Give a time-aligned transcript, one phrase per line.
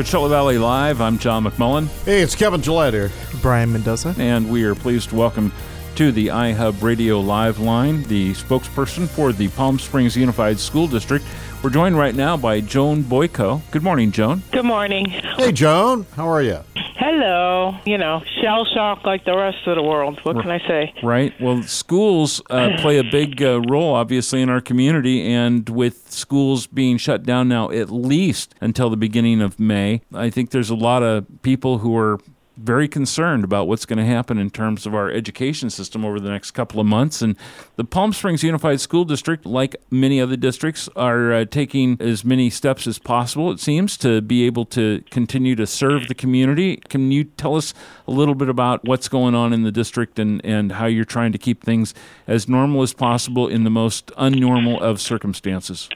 [0.00, 1.02] Coachella Valley Live.
[1.02, 1.86] I'm John McMullen.
[2.06, 3.10] Hey, it's Kevin Gillette here.
[3.42, 4.14] Brian Mendoza.
[4.16, 5.52] And we are pleased to welcome
[5.96, 11.22] to the iHeartRadio Live line the spokesperson for the Palm Springs Unified School District.
[11.62, 13.60] We're joined right now by Joan Boiko.
[13.72, 14.42] Good morning, Joan.
[14.52, 15.04] Good morning.
[15.10, 16.06] Hey, Joan.
[16.16, 16.60] How are you?
[17.00, 17.78] Hello.
[17.86, 20.20] You know, shell shock like the rest of the world.
[20.22, 20.92] What can I say?
[21.02, 21.32] Right.
[21.40, 26.66] Well, schools uh, play a big uh, role, obviously, in our community, and with schools
[26.66, 30.74] being shut down now at least until the beginning of May, I think there's a
[30.74, 32.18] lot of people who are
[32.62, 36.30] very concerned about what's going to happen in terms of our education system over the
[36.30, 37.22] next couple of months.
[37.22, 37.36] And
[37.76, 42.50] the Palm Springs Unified School District, like many other districts, are uh, taking as many
[42.50, 46.76] steps as possible, it seems, to be able to continue to serve the community.
[46.88, 47.72] Can you tell us
[48.06, 51.32] a little bit about what's going on in the district and, and how you're trying
[51.32, 51.94] to keep things
[52.26, 55.88] as normal as possible in the most unnormal of circumstances?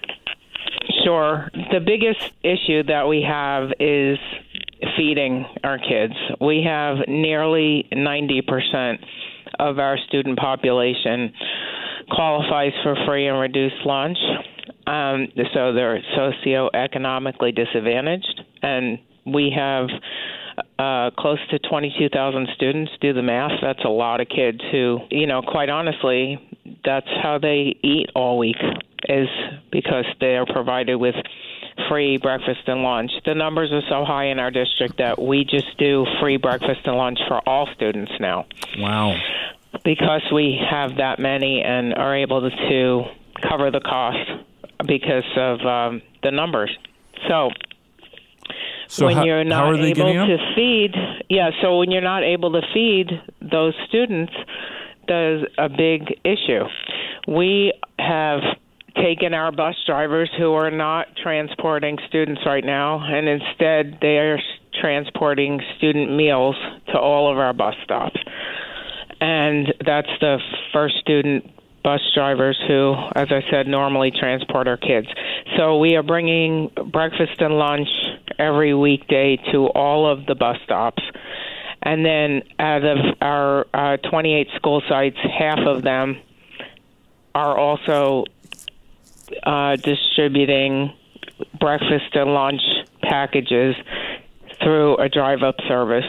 [1.04, 1.50] Sure.
[1.70, 4.18] The biggest issue that we have is
[4.96, 6.14] feeding our kids.
[6.40, 8.96] We have nearly 90%
[9.58, 11.32] of our student population
[12.10, 14.18] qualifies for free and reduced lunch.
[14.86, 18.40] Um, so they're socioeconomically disadvantaged.
[18.62, 19.88] And we have
[20.78, 22.92] uh, close to 22,000 students.
[23.00, 23.52] Do the math.
[23.62, 26.38] That's a lot of kids who, you know, quite honestly,
[26.84, 28.56] that's how they eat all week,
[29.08, 29.28] is
[29.72, 31.14] because they are provided with
[31.88, 33.10] free breakfast and lunch.
[33.24, 36.96] The numbers are so high in our district that we just do free breakfast and
[36.96, 38.46] lunch for all students now.
[38.78, 39.16] Wow.
[39.84, 43.04] Because we have that many and are able to
[43.42, 44.30] cover the cost
[44.86, 46.76] because of um, the numbers.
[47.28, 47.50] So,
[48.88, 50.94] so when how, you're not able to feed,
[51.28, 54.32] yeah, so when you're not able to feed those students,
[55.08, 56.64] there's a big issue.
[57.26, 58.40] We have
[58.96, 64.38] taken our bus drivers who are not transporting students right now, and instead they are
[64.80, 66.56] transporting student meals
[66.88, 68.18] to all of our bus stops.
[69.20, 70.38] And that's the
[70.72, 71.50] first student
[71.82, 75.06] bus drivers who, as I said, normally transport our kids.
[75.56, 77.88] So we are bringing breakfast and lunch
[78.38, 81.02] every weekday to all of the bus stops.
[81.82, 86.16] And then out of our uh, 28 school sites, half of them
[87.34, 88.24] are also
[89.42, 90.92] uh, distributing
[91.58, 92.62] breakfast and lunch
[93.02, 93.74] packages
[94.62, 96.04] through a drive up service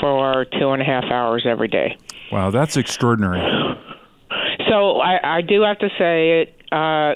[0.00, 1.98] for two and a half hours every day.
[2.32, 3.40] Wow, that's extraordinary.
[4.68, 6.62] So I, I do have to say it.
[6.72, 7.14] Uh,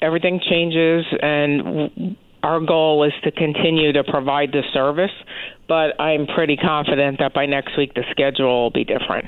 [0.00, 5.10] everything changes, and our goal is to continue to provide the service.
[5.68, 9.26] But I'm pretty confident that by next week the schedule will be different.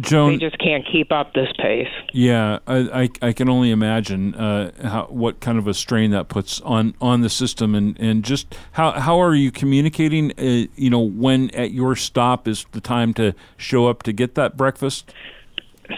[0.00, 1.88] Joan, they just can't keep up this pace.
[2.12, 2.76] Yeah, I,
[3.22, 6.94] I, I can only imagine uh, how, what kind of a strain that puts on,
[7.00, 10.32] on the system, and, and just how how are you communicating?
[10.38, 14.34] Uh, you know, when at your stop is the time to show up to get
[14.34, 15.12] that breakfast.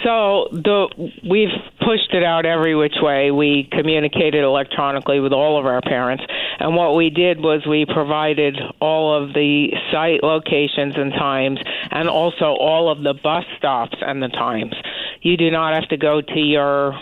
[0.02, 0.88] So the
[1.28, 3.30] we've pushed it out every which way.
[3.30, 6.24] We communicated electronically with all of our parents,
[6.58, 12.08] and what we did was we provided all of the site locations and times, and
[12.08, 14.74] also all of the bus stops and the times.
[15.20, 16.94] You do not have to go to your,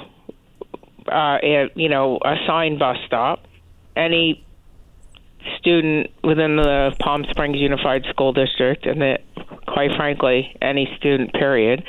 [1.07, 1.39] uh,
[1.75, 3.47] you know, assigned bus stop.
[3.95, 4.45] Any
[5.59, 9.23] student within the Palm Springs Unified School District, and that,
[9.73, 11.85] quite frankly, any student period,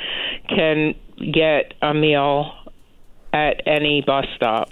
[0.48, 0.94] can
[1.32, 2.52] get a meal
[3.32, 4.70] at any bus stop.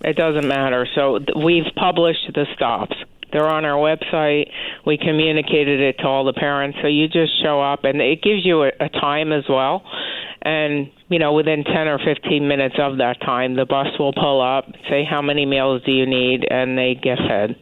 [0.00, 0.86] It doesn't matter.
[0.94, 2.96] So we've published the stops.
[3.32, 4.50] They're on our website.
[4.86, 6.78] We communicated it to all the parents.
[6.80, 9.82] So you just show up, and it gives you a, a time as well.
[10.40, 14.40] And you know, within 10 or 15 minutes of that time, the bus will pull
[14.40, 17.56] up, say how many meals do you need, and they get fed.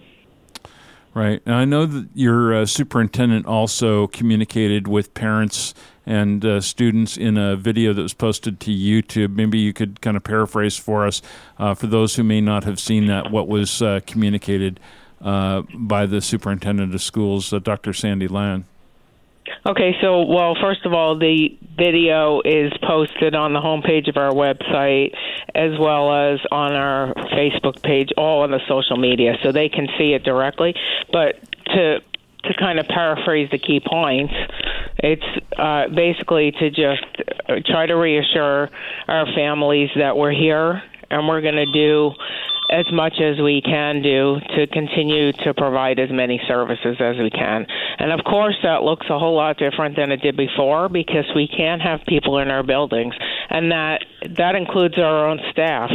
[1.16, 1.40] Right.
[1.46, 5.72] And I know that your uh, superintendent also communicated with parents
[6.04, 9.34] and uh, students in a video that was posted to YouTube.
[9.34, 11.22] Maybe you could kind of paraphrase for us,
[11.58, 14.78] uh, for those who may not have seen that, what was uh, communicated
[15.22, 17.94] uh, by the superintendent of schools, uh, Dr.
[17.94, 18.66] Sandy Lyon.
[19.64, 24.32] Okay, so well, first of all, the video is posted on the homepage of our
[24.32, 25.14] website
[25.54, 29.88] as well as on our Facebook page, all on the social media, so they can
[29.98, 30.74] see it directly.
[31.12, 31.34] But
[31.66, 32.00] to
[32.44, 34.32] to kind of paraphrase the key points,
[34.98, 35.22] it's
[35.58, 38.70] uh, basically to just try to reassure
[39.08, 42.12] our families that we're here and we're going to do
[42.70, 47.30] as much as we can do to continue to provide as many services as we
[47.30, 47.66] can.
[47.98, 51.48] And of course, that looks a whole lot different than it did before because we
[51.48, 53.14] can't have people in our buildings,
[53.50, 54.04] and that
[54.36, 55.90] that includes our own staff.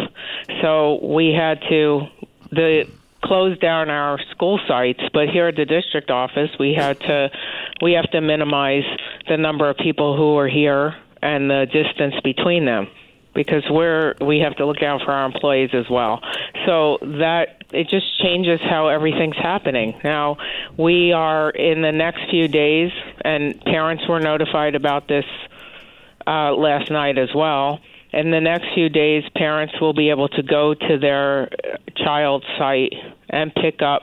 [0.62, 2.08] So we had to
[2.52, 2.86] the
[3.24, 7.30] closed down our school sites, but here at the district office, we had to
[7.82, 8.86] we have to minimize
[9.28, 12.88] the number of people who are here and the distance between them
[13.34, 16.22] because we're we have to look out for our employees as well.
[16.66, 20.00] So that it just changes how everything's happening.
[20.04, 20.38] Now
[20.78, 22.92] we are in the next few days,
[23.24, 25.26] and parents were notified about this
[26.28, 27.80] uh, last night as well.
[28.14, 31.50] In the next few days, parents will be able to go to their
[31.96, 32.94] child site
[33.30, 34.02] and pick up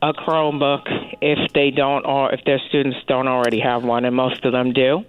[0.00, 0.88] a Chromebook
[1.20, 4.72] if they don't, or if their students don't already have one, and most of them
[4.72, 5.04] do.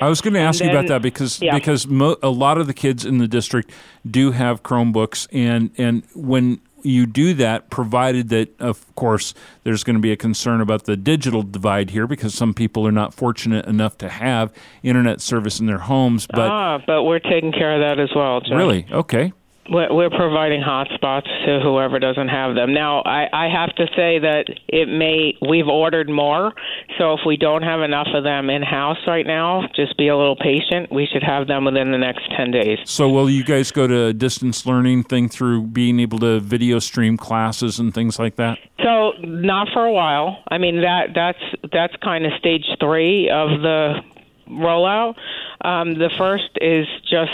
[0.00, 1.54] I was going to ask then, you about that because yeah.
[1.54, 3.72] because mo- a lot of the kids in the district
[4.08, 9.34] do have Chromebooks, and and when you do that, provided that of course
[9.64, 12.92] there's going to be a concern about the digital divide here because some people are
[12.92, 14.52] not fortunate enough to have
[14.82, 16.26] internet service in their homes.
[16.26, 18.40] But ah, but we're taking care of that as well.
[18.40, 18.56] John.
[18.56, 19.32] really, okay.
[19.70, 22.72] We're we're providing hotspots to whoever doesn't have them.
[22.72, 26.52] Now, I, I have to say that it may we've ordered more,
[26.98, 30.16] so if we don't have enough of them in house right now, just be a
[30.16, 30.90] little patient.
[30.90, 32.78] We should have them within the next ten days.
[32.84, 36.78] So will you guys go to a distance learning thing through being able to video
[36.78, 38.58] stream classes and things like that?
[38.82, 40.42] So not for a while.
[40.48, 44.00] I mean that that's that's kind of stage three of the
[44.48, 45.14] rollout.
[45.60, 47.32] Um, the first is just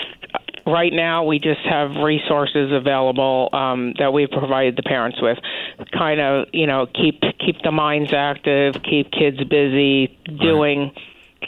[0.66, 5.38] right now we just have resources available um, that we've provided the parents with
[5.92, 10.06] kind of you know keep keep the minds active keep kids busy
[10.40, 10.90] doing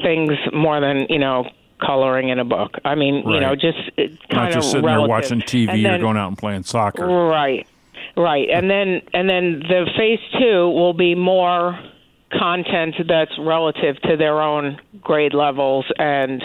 [0.02, 1.48] things more than you know
[1.80, 3.60] coloring in a book i mean you know Right.
[3.60, 5.08] just uh, Not kind just of sitting relative.
[5.08, 7.06] there watching TV And or going out and playing soccer.
[7.06, 7.66] Right,
[8.16, 11.78] right, and then and then the phase two will be more
[12.32, 16.42] content that's relative to their own grade levels and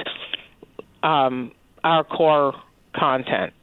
[1.04, 1.52] um,
[1.84, 2.54] our core
[2.96, 3.54] content.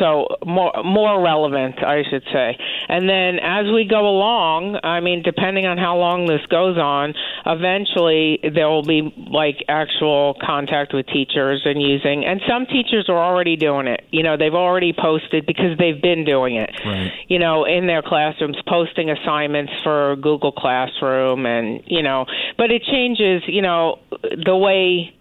[0.00, 2.58] So more more relevant, I should say.
[2.88, 7.14] And then as we go along, I mean, depending on how long this goes on,
[7.46, 12.24] eventually there will be like actual contact with teachers and using.
[12.24, 14.04] And some teachers are already doing it.
[14.10, 16.70] You know, they've already posted because they've been doing it.
[16.84, 17.12] Right.
[17.28, 22.82] You know, in their classrooms, posting assignments for Google Classroom, and you know, but it
[22.82, 23.42] changes.
[23.46, 25.14] You know, the way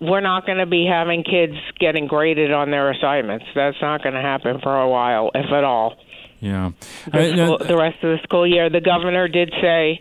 [0.00, 3.46] we're not going to be having kids getting graded on their assignments.
[3.54, 5.96] That's not going to happen for a while, if at all.
[6.40, 6.72] Yeah.
[7.10, 10.00] The, I- school, the rest of the school year, the governor did say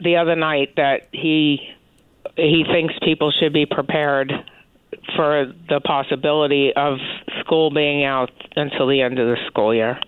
[0.00, 1.60] the other night that he
[2.36, 4.32] he thinks people should be prepared
[5.16, 6.98] for the possibility of
[7.40, 9.98] school being out until the end of the school year.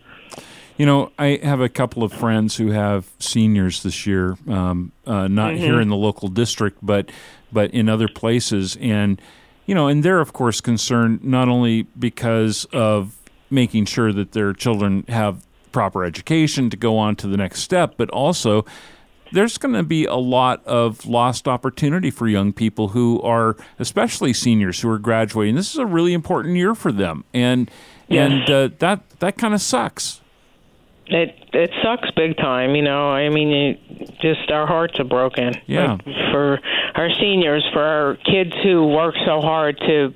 [0.77, 5.27] You know, I have a couple of friends who have seniors this year, um, uh,
[5.29, 5.63] not Mm-hmm.
[5.63, 7.11] here in the local district, but
[7.53, 9.21] but in other places, and
[9.67, 13.17] you know, and they're of course concerned not only because of
[13.51, 17.95] making sure that their children have proper education to go on to the next step,
[17.97, 18.65] but also
[19.33, 24.33] there's going to be a lot of lost opportunity for young people who are, especially
[24.33, 25.55] seniors who are graduating.
[25.55, 27.71] This is a really important year for them, and
[28.09, 30.21] and uh, that that kind of sucks.
[31.11, 33.11] It it sucks big time, you know.
[33.11, 35.55] I mean, it, just our hearts are broken.
[35.67, 35.93] Yeah.
[35.93, 36.61] Like, for
[36.95, 40.15] our seniors, for our kids who work so hard to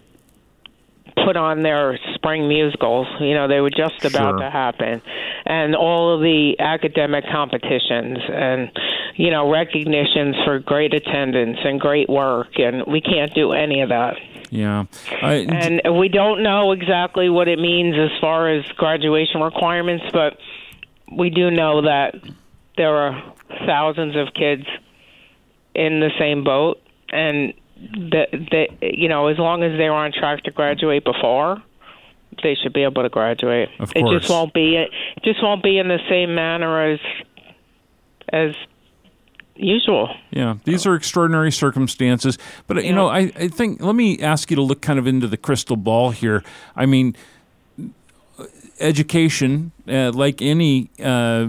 [1.25, 3.07] put on their spring musicals.
[3.21, 4.39] You know, they were just about Sure.
[4.39, 5.03] to happen,
[5.47, 8.71] and all of the academic competitions and
[9.17, 13.89] you know recognitions for great attendance and great work, and we can't do any of
[13.89, 14.17] that.
[14.51, 14.85] Yeah,
[15.21, 20.39] I, And we don't know exactly what it means as far as graduation requirements, but
[21.13, 22.15] we do know that
[22.77, 23.35] there are
[23.67, 24.65] thousands of kids
[25.75, 26.81] in the same boat,
[27.11, 27.55] and
[28.11, 31.63] that that you know, as long as they're on track to graduate before,
[32.43, 33.69] they should be able to graduate.
[33.79, 34.15] Of course.
[34.15, 34.91] It just won't be it
[35.25, 37.01] just won't be in the same manner as
[38.31, 38.55] as
[39.57, 40.15] usual.
[40.31, 42.39] Yeah, these are extraordinary circumstances.
[42.67, 45.29] But, you know, I, I think, let me ask you to look kind of into
[45.29, 46.43] the crystal ball here.
[46.75, 47.15] I mean,
[48.81, 51.49] education, uh, like any uh,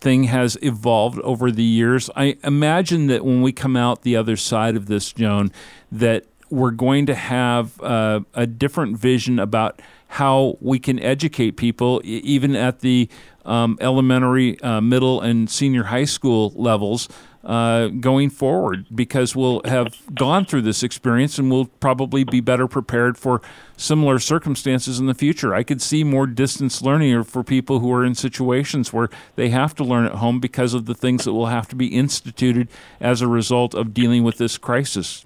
[0.00, 2.10] thing, has evolved over the years.
[2.16, 5.52] I imagine that when we come out the other side of this, Joan,
[5.90, 12.00] that we're going to have uh, a different vision about how we can educate people,
[12.04, 13.08] even at the
[13.44, 17.08] um, elementary, uh, middle, and senior high school levels.
[17.46, 22.66] Uh, going forward, because we'll have gone through this experience and we'll probably be better
[22.66, 23.40] prepared for
[23.76, 25.54] similar circumstances in the future.
[25.54, 29.76] I could see more distance learning for people who are in situations where they have
[29.76, 32.66] to learn at home because of the things that will have to be instituted
[33.00, 35.24] as a result of dealing with this crisis.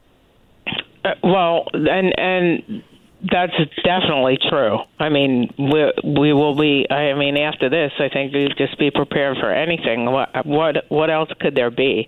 [1.03, 2.83] Uh, well, and and
[3.23, 3.53] That's
[3.85, 4.79] definitely true.
[4.99, 6.87] I mean, we we will be.
[6.91, 10.07] I mean, after this, I think we just be prepared for anything.
[10.07, 12.07] What what what else could there be?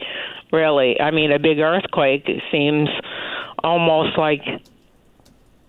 [0.52, 2.88] Really, I mean, a big earthquake seems
[3.62, 4.42] almost like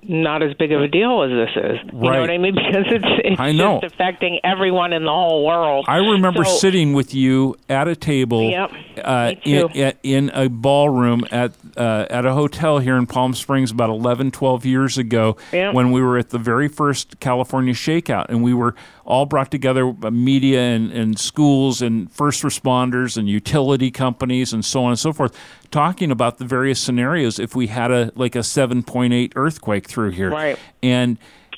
[0.07, 1.79] not as big of a deal as this is.
[1.93, 2.15] You Right.
[2.15, 2.55] know what I mean?
[2.63, 3.79] Because it's it's I know.
[3.81, 5.85] just affecting everyone in the whole world.
[5.87, 8.71] I remember So- sitting with you at a table Yep,
[9.03, 13.71] uh, in, at- in a ballroom at uh, at a hotel here in Palm Springs
[13.71, 15.73] about 11, 12 years ago Yep.
[15.73, 18.25] when we were at the very first California Shakeout.
[18.29, 23.27] And we were all brought together, uh, media and, and schools and first responders and
[23.27, 25.35] utility companies and so on and so forth,
[25.73, 30.29] talking about the various scenarios if we had a like a 7.8 earthquake through here.
[30.29, 30.57] Right.
[30.81, 31.17] And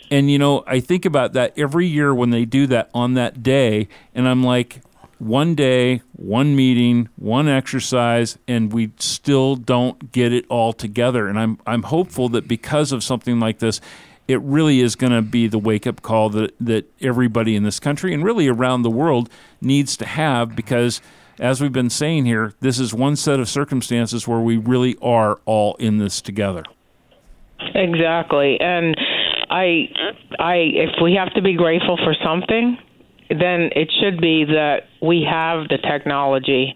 [0.09, 3.43] and you know, I think about that every year when they do that on that
[3.43, 4.81] day, and I'm like,
[5.19, 11.27] one day, one meeting, one exercise, and we still don't get it all together.
[11.27, 13.81] And I'm I'm hopeful that because of something like this,
[14.29, 17.81] it really is going to be the wake up call that that everybody in this
[17.81, 19.29] country and really around the world
[19.61, 21.01] needs to have because.
[21.39, 25.39] As we've been saying here, this is one set of circumstances where we really are
[25.45, 26.63] all in this together.
[27.73, 28.59] Exactly.
[28.59, 28.95] And
[29.49, 29.89] I
[30.39, 32.77] I if we have to be grateful for something,
[33.29, 36.73] then it should be that we have the technology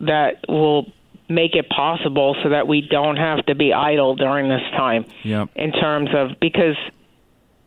[0.00, 0.92] that will
[1.28, 5.48] make it possible so that we don't have to be idle during this time Yep.
[5.56, 6.76] in terms of because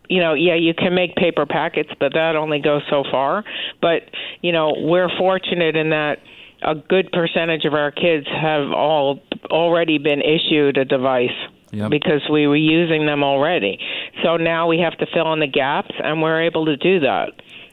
[0.10, 3.44] you know, yeah, you can make paper packets, but that only goes so far.
[3.82, 4.04] But,
[4.42, 6.20] you know, we're fortunate in that
[6.62, 9.20] a good percentage of our kids have all
[9.52, 11.30] already been issued a device
[11.72, 11.90] Yep.
[11.92, 13.78] because we were using them already.
[14.24, 17.32] So now we have to fill in the gaps, and we're able to do that.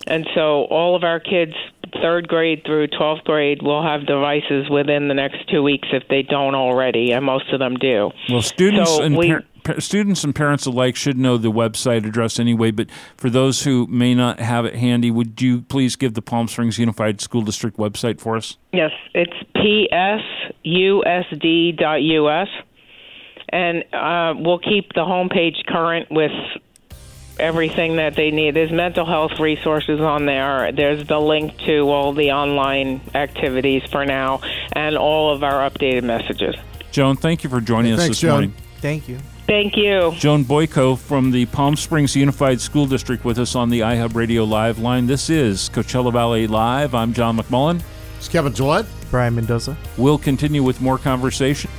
[0.08, 1.52] And so all of our kids,
[2.02, 6.22] third grade through 12th grade, will have devices within the next two weeks if they
[6.22, 8.10] don't already, and most of them do.
[8.28, 9.46] Well, students So and we- par- pa-
[9.78, 12.70] students and parents alike should know the website address anyway.
[12.70, 16.48] But for those who may not have it handy, would you please give the Palm
[16.48, 18.56] Springs Unified School District website for us?
[18.72, 19.32] Yes, it's
[20.64, 22.48] psusd.us,
[23.48, 26.32] and uh, we'll keep the homepage current with
[27.38, 28.54] everything that they need.
[28.54, 30.70] There's mental health resources on there.
[30.72, 34.40] There's the link to all the online activities for now,
[34.72, 36.54] and all of our updated messages.
[36.90, 38.30] Joan, thank you for joining us Thanks, this Joan.
[38.30, 38.54] morning.
[38.80, 39.18] Thank you.
[39.46, 40.12] Thank you.
[40.16, 44.78] Joan Boiko from the Palm Springs Unified School District with us on the iHeartRadio Live
[44.78, 45.06] line.
[45.06, 46.94] This is Coachella Valley Live.
[46.94, 47.82] I'm John McMullen.
[48.18, 48.86] It's Kevin Gillette.
[49.10, 49.76] Brian Mendoza.
[49.98, 51.70] We'll continue with more conversation.